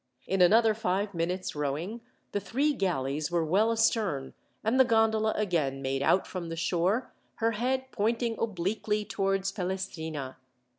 [0.25, 2.01] In another five minutes' rowing,
[2.31, 7.13] the three galleys were well astern, and the gondola again made out from the shore,
[7.35, 10.37] her head pointing obliquely towards Pelestrina.